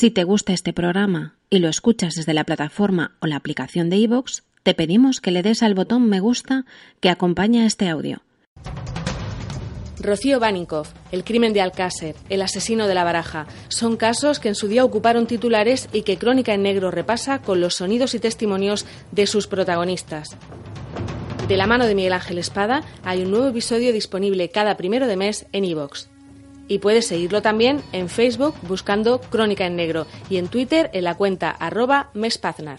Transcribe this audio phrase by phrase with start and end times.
[0.00, 3.98] Si te gusta este programa y lo escuchas desde la plataforma o la aplicación de
[3.98, 6.64] iVoox, te pedimos que le des al botón me gusta
[7.00, 8.22] que acompaña este audio.
[9.98, 14.54] Rocío Baninkoff, el crimen de Alcácer, el asesino de la baraja, son casos que en
[14.54, 18.86] su día ocuparon titulares y que Crónica en Negro repasa con los sonidos y testimonios
[19.12, 20.30] de sus protagonistas.
[21.46, 25.16] De la mano de Miguel Ángel Espada hay un nuevo episodio disponible cada primero de
[25.16, 26.06] mes en iVoox.
[26.70, 31.16] Y puedes seguirlo también en Facebook buscando Crónica en Negro y en Twitter en la
[31.16, 32.78] cuenta arroba mespaznar.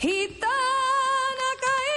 [0.00, 0.50] Gitana
[1.60, 1.96] caí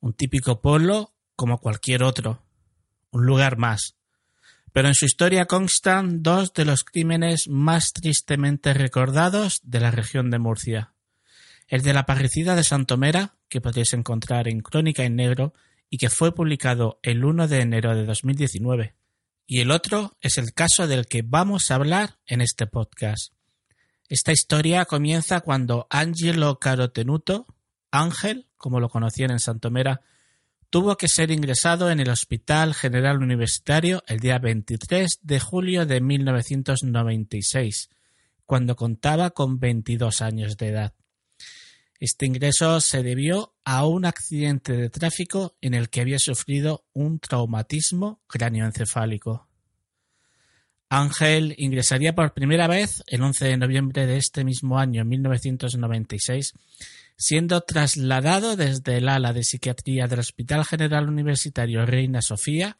[0.00, 2.42] un típico pueblo como cualquier otro,
[3.10, 3.96] un lugar más.
[4.72, 10.30] Pero en su historia constan dos de los crímenes más tristemente recordados de la región
[10.30, 10.94] de Murcia.
[11.66, 15.54] El de la parricida de Santomera, que podéis encontrar en Crónica en Negro
[15.88, 18.94] y que fue publicado el 1 de enero de 2019.
[19.46, 23.32] Y el otro es el caso del que vamos a hablar en este podcast.
[24.08, 27.46] Esta historia comienza cuando Angelo Carotenuto,
[27.90, 30.02] Ángel, como lo conocían en Santomera,
[30.70, 36.00] tuvo que ser ingresado en el Hospital General Universitario el día 23 de julio de
[36.00, 37.90] 1996,
[38.46, 40.94] cuando contaba con 22 años de edad.
[41.98, 47.18] Este ingreso se debió a un accidente de tráfico en el que había sufrido un
[47.18, 49.48] traumatismo cráneoencefálico.
[50.88, 56.54] Ángel ingresaría por primera vez el 11 de noviembre de este mismo año, 1996,
[57.20, 62.78] siendo trasladado desde el ala de psiquiatría del Hospital General Universitario Reina Sofía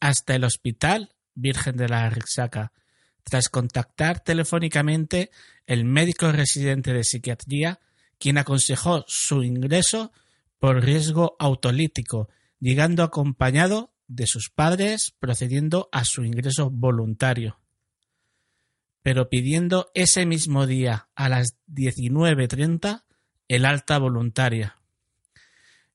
[0.00, 2.72] hasta el Hospital Virgen de la Rixaca,
[3.22, 5.30] tras contactar telefónicamente
[5.66, 7.80] el médico residente de psiquiatría,
[8.18, 10.10] quien aconsejó su ingreso
[10.58, 12.30] por riesgo autolítico,
[12.60, 17.60] llegando acompañado de sus padres, procediendo a su ingreso voluntario.
[19.02, 23.02] Pero pidiendo ese mismo día a las 19.30
[23.52, 24.78] el alta voluntaria.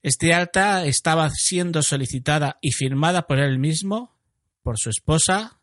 [0.04, 4.16] Este alta estaba siendo solicitada y firmada por él mismo,
[4.62, 5.60] por su esposa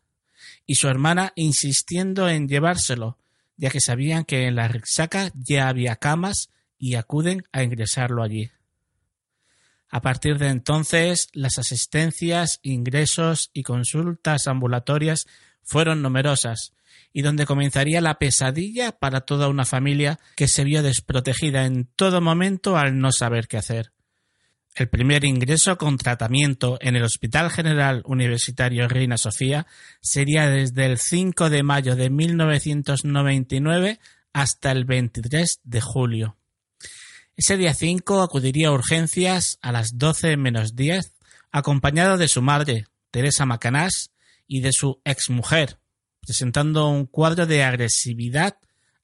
[0.65, 3.17] y su hermana insistiendo en llevárselo,
[3.55, 8.51] ya que sabían que en la Rixaca ya había camas y acuden a ingresarlo allí.
[9.87, 15.27] A partir de entonces, las asistencias, ingresos y consultas ambulatorias
[15.63, 16.73] fueron numerosas,
[17.17, 22.19] y donde comenzaría la pesadilla para toda una familia que se vio desprotegida en todo
[22.19, 23.93] momento al no saber qué hacer.
[24.75, 29.65] El primer ingreso con tratamiento en el Hospital General Universitario Reina Sofía
[30.01, 34.01] sería desde el 5 de mayo de 1999
[34.33, 36.35] hasta el 23 de julio.
[37.37, 41.13] Ese día 5 acudiría a urgencias a las 12 menos 10,
[41.49, 44.11] acompañado de su madre, Teresa Macanás,
[44.47, 45.79] y de su exmujer,
[46.25, 48.57] presentando un cuadro de agresividad,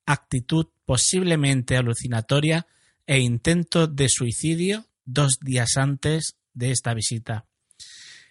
[0.05, 2.67] actitud posiblemente alucinatoria
[3.05, 7.45] e intento de suicidio dos días antes de esta visita.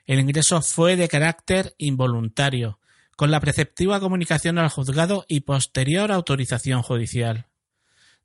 [0.06, 2.80] El ingreso fue de carácter involuntario,
[3.16, 7.46] con la preceptiva comunicación al juzgado y posterior autorización judicial.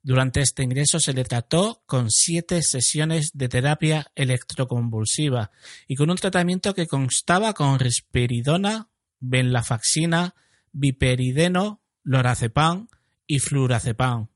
[0.01, 5.51] Durante este ingreso se le trató con siete sesiones de terapia electroconvulsiva
[5.87, 8.89] y con un tratamiento que constaba con risperidona,
[9.19, 10.35] venlafaxina,
[10.75, 12.87] biperideno, lorazepam
[13.25, 14.27] y flurazepam.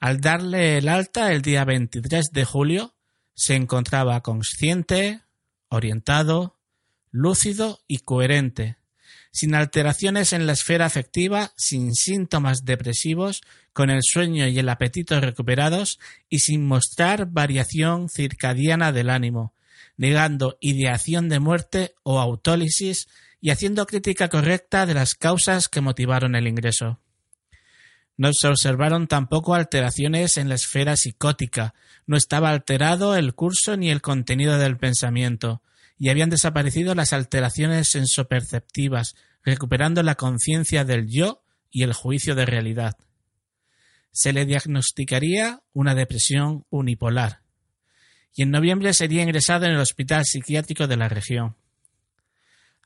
[0.00, 2.94] Al darle el alta el día 23 de julio,
[3.34, 5.22] se encontraba consciente,
[5.68, 6.58] orientado,
[7.10, 8.76] lúcido y coherente,
[9.30, 13.40] sin alteraciones en la esfera afectiva, sin síntomas depresivos,
[13.72, 19.54] con el sueño y el apetito recuperados y sin mostrar variación circadiana del ánimo,
[19.96, 23.08] negando ideación de muerte o autólisis
[23.44, 26.98] y haciendo crítica correcta de las causas que motivaron el ingreso.
[28.16, 31.74] No se observaron tampoco alteraciones en la esfera psicótica,
[32.06, 35.60] no estaba alterado el curso ni el contenido del pensamiento,
[35.98, 42.46] y habían desaparecido las alteraciones sensoperceptivas, recuperando la conciencia del yo y el juicio de
[42.46, 42.96] realidad.
[44.10, 47.42] Se le diagnosticaría una depresión unipolar,
[48.34, 51.56] y en noviembre sería ingresado en el hospital psiquiátrico de la región.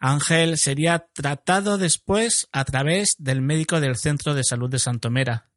[0.00, 5.48] Ángel sería tratado después a través del médico del Centro de Salud de Santomera,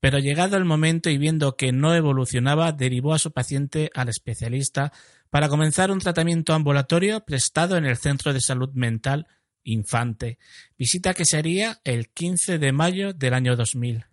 [0.00, 4.92] pero llegado el momento y viendo que no evolucionaba, derivó a su paciente al especialista
[5.30, 9.26] para comenzar un tratamiento ambulatorio prestado en el Centro de Salud Mental
[9.64, 10.38] Infante,
[10.78, 14.06] visita que sería el 15 de mayo del año 2000.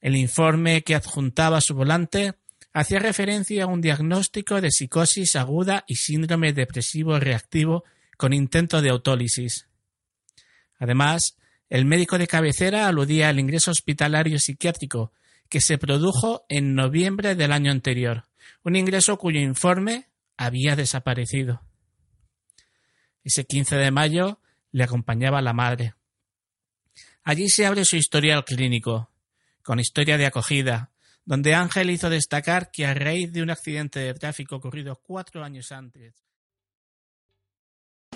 [0.00, 2.34] El informe que adjuntaba su volante
[2.72, 7.84] hacía referencia a un diagnóstico de psicosis aguda y síndrome depresivo reactivo
[8.20, 9.66] con intento de autólisis.
[10.78, 11.38] Además,
[11.70, 15.10] el médico de cabecera aludía al ingreso hospitalario psiquiátrico
[15.48, 18.26] que se produjo en noviembre del año anterior,
[18.62, 21.62] un ingreso cuyo informe había desaparecido.
[23.24, 24.38] Ese 15 de mayo
[24.70, 25.94] le acompañaba la madre.
[27.22, 29.10] Allí se abre su historial clínico,
[29.62, 30.90] con historia de acogida,
[31.24, 35.72] donde Ángel hizo destacar que a raíz de un accidente de tráfico ocurrido cuatro años
[35.72, 36.29] antes,